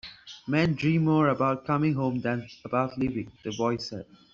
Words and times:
"Men 0.47 0.73
dream 0.73 1.05
more 1.05 1.27
about 1.29 1.63
coming 1.67 1.93
home 1.93 2.21
than 2.21 2.47
about 2.65 2.97
leaving," 2.97 3.31
the 3.43 3.51
boy 3.55 3.77
said. 3.77 4.07